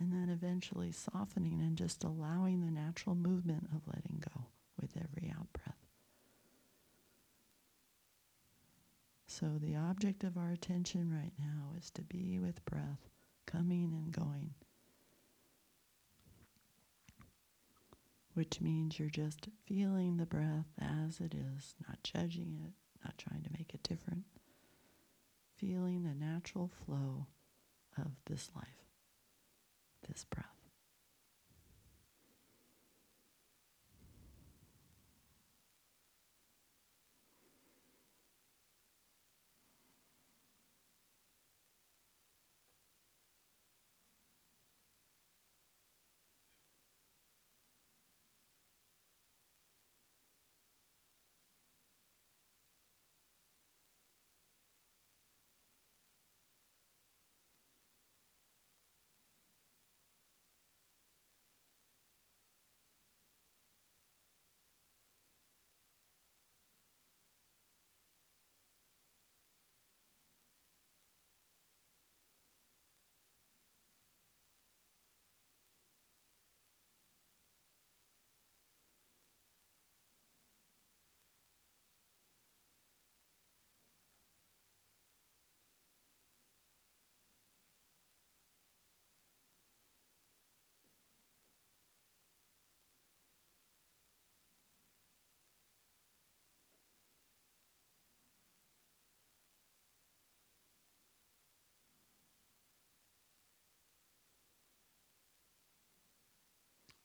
and 0.00 0.12
then 0.12 0.30
eventually 0.30 0.92
softening 0.92 1.60
and 1.60 1.76
just 1.76 2.04
allowing 2.04 2.60
the 2.60 2.70
natural 2.70 3.14
movement 3.14 3.68
of 3.74 3.86
letting 3.86 4.22
go 4.34 4.46
with 4.80 4.96
every 4.96 5.30
out 5.30 5.52
breath. 5.52 5.81
So, 9.32 9.56
the 9.58 9.76
object 9.76 10.24
of 10.24 10.36
our 10.36 10.50
attention 10.50 11.10
right 11.10 11.32
now 11.38 11.72
is 11.78 11.90
to 11.92 12.02
be 12.02 12.38
with 12.38 12.62
breath 12.66 13.08
coming 13.46 13.94
and 13.94 14.12
going, 14.12 14.52
which 18.34 18.60
means 18.60 18.98
you're 18.98 19.08
just 19.08 19.48
feeling 19.64 20.18
the 20.18 20.26
breath 20.26 20.66
as 20.78 21.18
it 21.18 21.32
is, 21.34 21.74
not 21.88 22.02
judging 22.04 22.60
it, 22.62 22.74
not 23.02 23.16
trying 23.16 23.42
to 23.44 23.50
make 23.56 23.72
it 23.72 23.82
different, 23.82 24.24
feeling 25.56 26.02
the 26.02 26.14
natural 26.14 26.68
flow 26.84 27.26
of 27.96 28.12
this 28.26 28.50
life, 28.54 28.84
this 30.06 30.26
breath. 30.26 30.61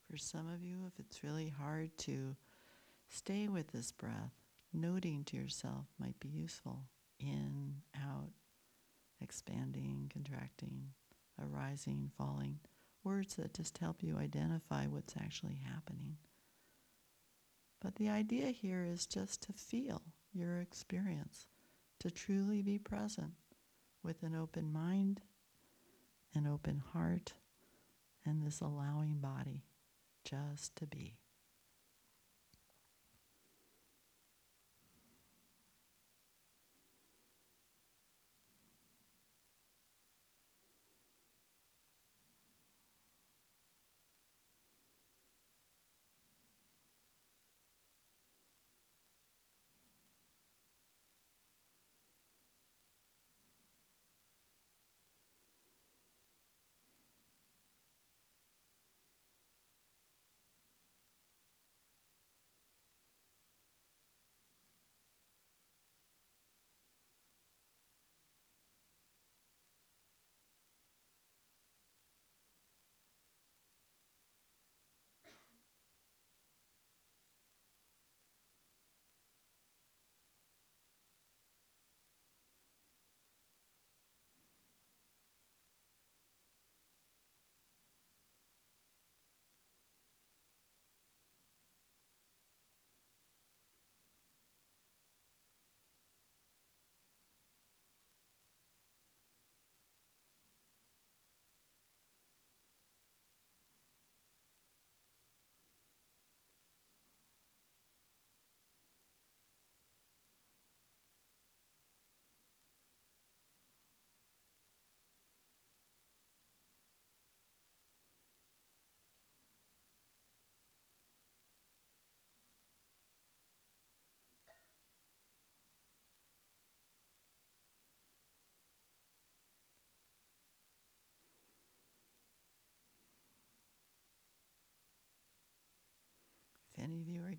For 0.10 0.17
some 0.17 0.48
of 0.48 0.63
you, 0.63 0.86
if 0.88 1.00
it's 1.00 1.24
really 1.24 1.50
hard 1.50 1.98
to 2.00 2.36
stay 3.10 3.48
with 3.48 3.72
this 3.72 3.91
breath, 3.91 4.34
noting 4.74 5.24
to 5.26 5.38
yourself 5.38 5.86
might 6.00 6.20
be 6.20 6.30
useful. 6.30 6.84
In, 7.20 7.82
out, 7.96 8.30
expanding, 9.22 10.10
contracting, 10.13 10.91
arising, 11.41 12.12
falling. 12.17 12.60
Words 13.04 13.36
that 13.36 13.54
just 13.54 13.78
help 13.80 14.04
you 14.04 14.17
identify 14.17 14.86
what's 14.86 15.15
actually 15.17 15.62
happening. 15.65 16.17
But 17.82 17.96
the 17.96 18.10
idea 18.10 18.48
here 18.48 18.86
is 18.86 19.06
just 19.06 19.41
to 19.43 19.54
feel 19.54 20.02
your 20.34 20.60
experience, 20.60 21.48
to 22.00 22.12
truly 22.12 22.62
be 22.62 22.78
present 22.78 23.34
with 24.04 24.24
an 24.24 24.36
open 24.36 24.72
mind, 24.72 25.22
an 26.34 26.48
open 26.48 26.82
heart, 26.93 27.34
and 28.26 28.46
this 28.46 28.62
allowing 28.62 29.20
body 29.20 29.63
just 30.30 30.76
to 30.76 30.86
be. 30.86 31.27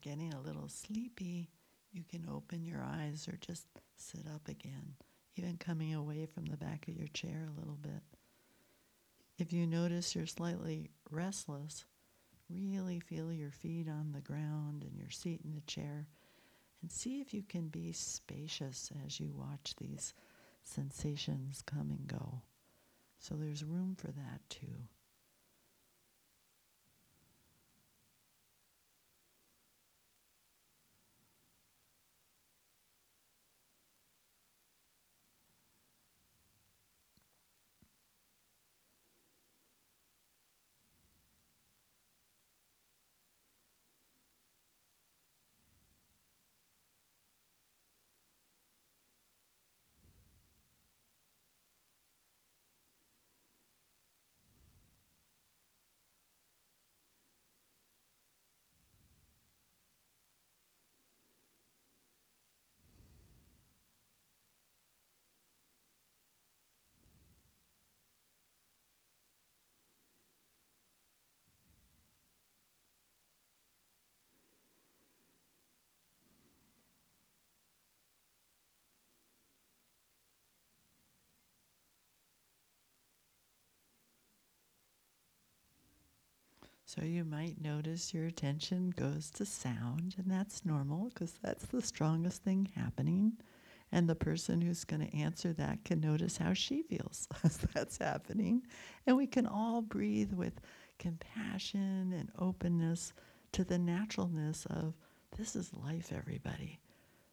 Getting 0.01 0.33
a 0.33 0.41
little 0.41 0.69
sleepy, 0.69 1.51
you 1.93 2.03
can 2.09 2.27
open 2.31 2.65
your 2.65 2.83
eyes 2.83 3.29
or 3.29 3.37
just 3.41 3.67
sit 3.97 4.27
up 4.33 4.49
again, 4.49 4.95
even 5.37 5.57
coming 5.57 5.95
away 5.95 6.27
from 6.27 6.47
the 6.47 6.57
back 6.57 6.87
of 6.89 6.95
your 6.95 7.09
chair 7.09 7.47
a 7.47 7.59
little 7.59 7.79
bit. 7.81 8.03
If 9.39 9.53
you 9.53 9.67
notice 9.67 10.15
you're 10.15 10.27
slightly 10.27 10.91
restless, 11.11 11.85
really 12.51 13.01
feel 13.01 13.33
your 13.33 13.51
feet 13.51 13.89
on 13.89 14.13
the 14.13 14.21
ground 14.21 14.83
and 14.83 14.97
your 14.97 15.11
seat 15.11 15.41
in 15.45 15.55
the 15.55 15.61
chair 15.63 16.09
and 16.83 16.91
see 16.91 17.21
if 17.21 17.35
you 17.35 17.43
can 17.43 17.69
be 17.69 17.93
spacious 17.93 18.91
as 19.05 19.21
you 19.21 19.33
watch 19.35 19.75
these 19.79 20.15
sensations 20.63 21.63
come 21.67 21.91
and 21.91 22.07
go. 22.07 22.43
So 23.19 23.35
there's 23.35 23.65
room 23.65 23.97
for 23.99 24.09
that 24.09 24.41
too. 24.49 24.87
So 86.89 87.03
you 87.05 87.23
might 87.23 87.61
notice 87.61 88.15
your 88.15 88.25
attention 88.25 88.95
goes 88.97 89.31
to 89.33 89.45
sound, 89.45 90.15
and 90.17 90.25
that's 90.27 90.65
normal 90.65 91.11
because 91.11 91.35
that's 91.43 91.67
the 91.67 91.83
strongest 91.83 92.43
thing 92.45 92.67
happening. 92.75 93.35
And 93.93 94.09
the 94.09 94.15
person 94.15 94.63
who's 94.63 94.85
going 94.85 95.07
to 95.07 95.15
answer 95.15 95.53
that 95.53 95.85
can 95.85 96.01
notice 96.01 96.39
how 96.39 96.55
she 96.55 96.81
feels 96.81 97.29
as 97.45 97.59
that's 97.59 97.99
happening. 97.99 98.63
And 99.07 99.19
we 99.19 99.27
can 99.27 99.47
all 99.47 99.83
breathe 99.83 100.33
with 100.33 100.63
compassion 100.99 102.15
and 102.15 102.31
openness 102.39 103.13
to 103.53 103.65
the 103.65 103.79
naturalness 103.79 104.65
of 104.71 104.95
this 105.37 105.57
is 105.57 105.75
life, 105.75 106.11
everybody. 106.11 106.81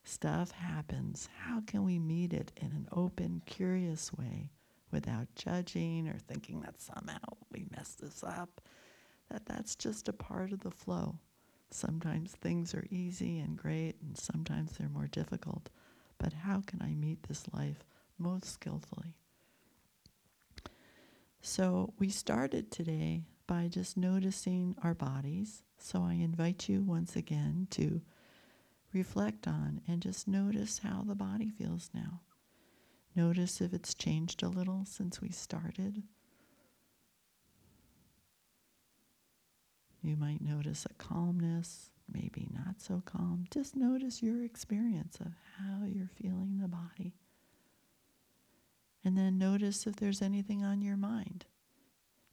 Stuff 0.04 0.52
happens. 0.52 1.30
How 1.40 1.62
can 1.62 1.86
we 1.86 1.98
meet 1.98 2.34
it 2.34 2.52
in 2.58 2.74
an 2.74 2.90
open, 2.92 3.42
curious 3.46 4.12
way 4.12 4.50
without 4.92 5.34
judging 5.34 6.10
or 6.10 6.18
thinking 6.28 6.60
that 6.60 6.82
somehow 6.82 7.38
we 7.54 7.66
messed 7.72 8.02
this 8.02 8.22
up? 8.22 8.60
That 9.30 9.46
that's 9.46 9.76
just 9.76 10.08
a 10.08 10.14
part 10.14 10.52
of 10.52 10.62
the 10.62 10.72
flow. 10.72 11.20
Sometimes 11.72 12.32
things 12.32 12.74
are 12.74 12.86
easy 12.90 13.40
and 13.40 13.58
great, 13.58 13.96
and 14.02 14.18
sometimes 14.18 14.74
they're 14.74 14.90
more 14.90 15.08
difficult. 15.08 15.70
But 16.18 16.34
how 16.34 16.62
can 16.66 16.82
I 16.82 16.94
meet 16.94 17.24
this 17.24 17.44
life 17.54 17.84
most 18.18 18.46
skillfully? 18.46 19.16
So, 21.42 21.94
we 22.00 22.10
started 22.10 22.72
today 22.72 23.24
by 23.46 23.68
just 23.68 23.98
noticing 23.98 24.76
our 24.82 24.94
bodies. 24.94 25.64
So, 25.78 26.04
I 26.04 26.14
invite 26.14 26.70
you 26.70 26.82
once 26.82 27.16
again 27.16 27.68
to 27.72 28.02
reflect 28.94 29.48
on 29.48 29.82
and 29.88 30.02
just 30.02 30.28
notice 30.28 30.80
how 30.80 31.04
the 31.06 31.16
body 31.16 31.50
feels 31.50 31.90
now. 31.94 32.22
Notice 33.16 33.62
if 33.62 33.74
it's 33.74 33.94
changed 33.94 34.42
a 34.44 34.48
little 34.48 34.86
since 34.86 35.22
we 35.22 35.30
started. 35.30 36.04
You 40.06 40.16
might 40.18 40.40
notice 40.40 40.86
a 40.86 40.94
calmness, 41.04 41.90
maybe 42.14 42.48
not 42.54 42.80
so 42.80 43.02
calm. 43.08 43.46
Just 43.50 43.76
notice 43.76 44.22
your 44.22 44.44
experience 44.44 45.18
of 45.20 45.32
how 45.58 45.84
you're 45.88 46.12
feeling 46.22 46.60
the 46.62 46.68
body. 46.68 47.16
And 49.04 49.18
then 49.18 49.40
notice 49.40 49.88
if 49.88 49.96
there's 49.96 50.22
anything 50.22 50.64
on 50.64 50.84
your 50.84 50.96
mind. 50.96 51.46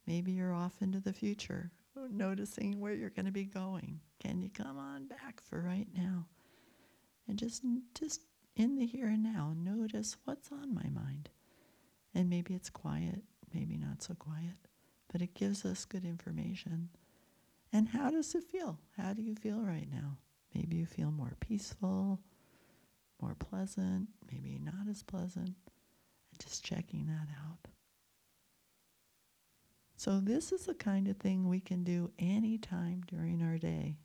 Maybe 0.06 0.32
you're 0.32 0.52
off 0.52 0.82
into 0.82 1.00
the 1.00 1.14
future, 1.14 1.70
noticing 2.11 2.78
where 2.78 2.92
you're 2.92 3.08
going 3.08 3.24
to 3.24 3.32
be 3.32 3.44
going. 3.44 4.00
Can 4.22 4.42
you 4.42 4.50
come 4.50 4.76
on 4.76 5.06
back 5.06 5.40
for 5.42 5.62
right 5.62 5.88
now? 5.96 6.26
And 7.26 7.38
just 7.38 7.62
just 7.94 8.20
in 8.54 8.76
the 8.76 8.85
here 8.85 9.06
and 9.06 9.22
now, 9.22 9.54
notice 9.56 10.18
what's 10.26 10.52
on 10.52 10.74
my 10.74 10.90
mind. 10.90 11.30
And 12.14 12.28
maybe 12.28 12.52
it's 12.52 12.68
quiet, 12.68 13.22
maybe 13.54 13.78
not 13.78 14.02
so 14.02 14.12
quiet, 14.12 14.56
but 15.11 15.22
it 15.22 15.32
gives 15.35 15.64
us 15.64 15.87
good 15.87 16.04
information 16.04 16.90
and 17.72 17.88
how 17.88 18.11
does 18.11 18.35
it 18.35 18.44
feel? 18.44 18.78
How 18.96 19.12
do 19.14 19.22
you 19.22 19.35
feel 19.35 19.61
right 19.61 19.88
now? 19.90 20.18
Maybe 20.54 20.76
you 20.76 20.87
feel 20.87 21.11
more 21.11 21.32
peaceful, 21.40 22.20
more 23.20 23.35
pleasant, 23.35 24.08
maybe 24.30 24.58
not 24.62 24.88
as 24.90 25.02
pleasant. 25.02 25.54
And 26.30 26.38
just 26.38 26.64
checking 26.64 27.06
that 27.06 27.28
out. 27.46 27.68
So, 29.96 30.20
this 30.20 30.50
is 30.52 30.66
the 30.66 30.74
kind 30.74 31.08
of 31.08 31.16
thing 31.16 31.48
we 31.48 31.61
can 31.61 31.85
do 31.85 32.11
anytime 32.18 33.02
during 33.06 33.40
our 33.42 33.56
day. 33.56 33.96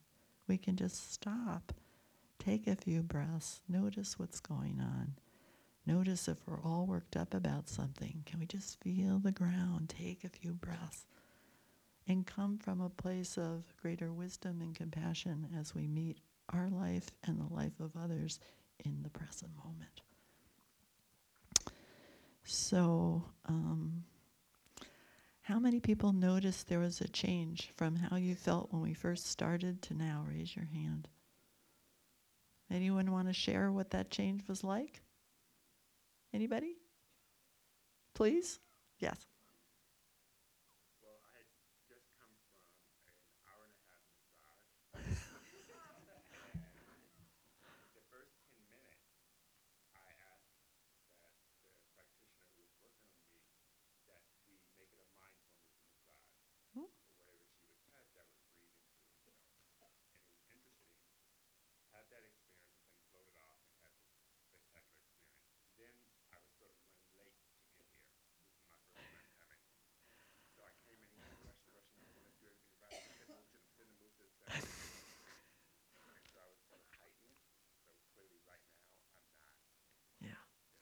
We 0.47 0.57
can 0.57 0.75
just 0.75 1.11
stop, 1.11 1.73
take 2.39 2.67
a 2.67 2.75
few 2.75 3.01
breaths, 3.01 3.61
notice 3.67 4.19
what's 4.19 4.39
going 4.39 4.79
on. 4.79 5.15
Notice 5.85 6.27
if 6.27 6.37
we're 6.45 6.61
all 6.61 6.85
worked 6.85 7.17
up 7.17 7.33
about 7.33 7.67
something. 7.67 8.23
Can 8.25 8.39
we 8.39 8.45
just 8.45 8.79
feel 8.81 9.19
the 9.19 9.31
ground? 9.31 9.89
Take 9.89 10.23
a 10.23 10.29
few 10.29 10.53
breaths 10.53 11.05
and 12.07 12.25
come 12.25 12.57
from 12.57 12.81
a 12.81 12.89
place 12.89 13.37
of 13.37 13.63
greater 13.81 14.13
wisdom 14.13 14.61
and 14.61 14.75
compassion 14.75 15.47
as 15.59 15.75
we 15.75 15.87
meet 15.87 16.17
our 16.53 16.69
life 16.69 17.11
and 17.25 17.39
the 17.39 17.53
life 17.53 17.79
of 17.79 17.91
others 18.01 18.39
in 18.85 19.03
the 19.03 19.09
present 19.09 19.51
moment. 19.63 20.01
So, 22.45 23.25
um, 23.45 24.05
how 25.41 25.59
many 25.59 25.81
people 25.81 26.13
noticed 26.13 26.67
there 26.67 26.79
was 26.79 27.01
a 27.01 27.07
change 27.07 27.71
from 27.75 27.95
how 27.95 28.15
you 28.15 28.35
felt 28.35 28.71
when 28.71 28.81
we 28.81 28.93
first 28.93 29.27
started 29.27 29.81
to 29.83 29.93
now? 29.93 30.25
Raise 30.29 30.55
your 30.55 30.65
hand. 30.65 31.09
Anyone 32.71 33.11
want 33.11 33.27
to 33.27 33.33
share 33.33 33.71
what 33.71 33.91
that 33.91 34.11
change 34.11 34.47
was 34.47 34.63
like? 34.63 35.01
Anybody? 36.33 36.75
Please? 38.13 38.59
Yes. 38.99 39.25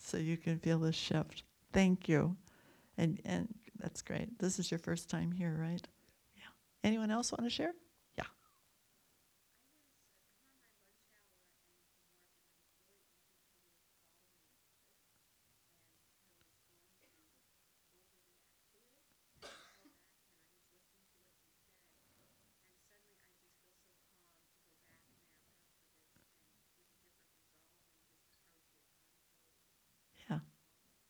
So 0.06 0.18
you 0.18 0.38
can 0.38 0.60
feel 0.60 0.80
the 0.80 0.94
shift. 0.94 1.44
Thank 1.74 2.08
you. 2.10 2.38
And 2.98 3.22
and 3.26 3.54
that's 3.80 4.02
great. 4.02 4.40
This 4.40 4.60
is 4.60 4.72
your 4.72 4.80
first 4.80 5.10
time 5.10 5.32
here, 5.32 5.58
right? 5.60 5.86
Yeah. 6.36 6.44
Anyone 6.84 7.12
else 7.12 7.32
want 7.32 7.44
to 7.46 7.50
share? 7.52 7.74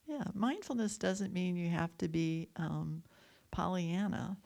Yeah, 0.08 0.24
mindfulness 0.35 0.97
doesn't 0.97 1.33
mean 1.33 1.55
you 1.55 1.69
have 1.69 1.97
to 1.97 2.07
be 2.07 2.49
um, 2.57 3.01
Pollyanna, 3.51 4.37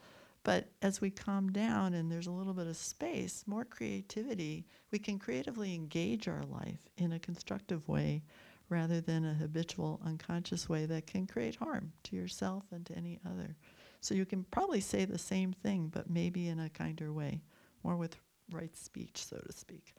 but 0.42 0.68
as 0.80 1.00
we 1.00 1.10
calm 1.10 1.52
down 1.52 1.94
and 1.94 2.10
there's 2.10 2.26
a 2.26 2.32
little 2.32 2.54
bit 2.54 2.66
of 2.66 2.76
space, 2.76 3.44
more 3.46 3.64
creativity, 3.64 4.66
we 4.90 4.98
can 4.98 5.18
creatively 5.18 5.74
engage 5.74 6.28
our 6.28 6.44
life 6.44 6.88
in 6.96 7.12
a 7.12 7.18
constructive 7.18 7.86
way 7.88 8.22
rather 8.70 9.00
than 9.00 9.24
a 9.26 9.34
habitual 9.34 10.00
unconscious 10.06 10.68
way 10.68 10.86
that 10.86 11.06
can 11.06 11.26
create 11.26 11.56
harm 11.56 11.92
to 12.04 12.16
yourself 12.16 12.64
and 12.72 12.86
to 12.86 12.96
any 12.96 13.18
other. 13.26 13.56
So 14.00 14.14
you 14.14 14.24
can 14.24 14.44
probably 14.44 14.80
say 14.80 15.04
the 15.04 15.18
same 15.18 15.52
thing, 15.52 15.90
but 15.92 16.08
maybe 16.08 16.48
in 16.48 16.60
a 16.60 16.70
kinder 16.70 17.12
way, 17.12 17.42
more 17.82 17.96
with 17.96 18.16
right 18.50 18.74
speech, 18.76 19.24
so 19.24 19.36
to 19.38 19.52
speak. 19.52 19.94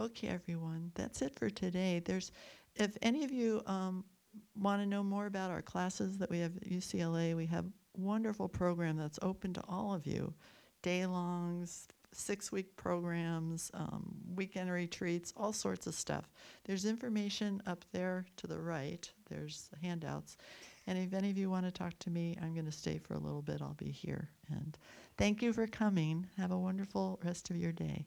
Okay, 0.00 0.28
everyone, 0.28 0.92
that's 0.94 1.22
it 1.22 1.34
for 1.34 1.50
today. 1.50 2.00
There's, 2.04 2.32
if 2.76 2.96
any 3.02 3.24
of 3.24 3.30
you 3.30 3.62
um, 3.66 4.04
want 4.56 4.82
to 4.82 4.86
know 4.86 5.02
more 5.02 5.26
about 5.26 5.50
our 5.50 5.62
classes 5.62 6.18
that 6.18 6.30
we 6.30 6.40
have 6.40 6.56
at 6.56 6.68
UCLA, 6.68 7.36
we 7.36 7.46
have 7.46 7.66
wonderful 7.96 8.48
program 8.48 8.96
that's 8.96 9.18
open 9.22 9.52
to 9.54 9.62
all 9.68 9.94
of 9.94 10.06
you. 10.06 10.32
Day 10.82 11.06
longs, 11.06 11.88
six 12.12 12.52
week 12.52 12.76
programs, 12.76 13.70
um, 13.74 14.14
weekend 14.34 14.70
retreats, 14.70 15.32
all 15.36 15.52
sorts 15.52 15.86
of 15.86 15.94
stuff. 15.94 16.30
There's 16.64 16.84
information 16.84 17.62
up 17.66 17.84
there 17.92 18.26
to 18.36 18.46
the 18.46 18.60
right, 18.60 19.10
there's 19.28 19.68
handouts. 19.82 20.36
And 20.86 20.98
if 20.98 21.14
any 21.14 21.30
of 21.30 21.38
you 21.38 21.48
want 21.48 21.64
to 21.64 21.72
talk 21.72 21.98
to 22.00 22.10
me, 22.10 22.36
I'm 22.42 22.52
going 22.52 22.66
to 22.66 22.72
stay 22.72 22.98
for 22.98 23.14
a 23.14 23.18
little 23.18 23.40
bit. 23.40 23.62
I'll 23.62 23.74
be 23.74 23.90
here. 23.90 24.28
And 24.50 24.76
thank 25.16 25.42
you 25.42 25.52
for 25.52 25.66
coming. 25.66 26.26
Have 26.36 26.50
a 26.50 26.58
wonderful 26.58 27.18
rest 27.24 27.50
of 27.50 27.56
your 27.56 27.72
day. 27.72 28.04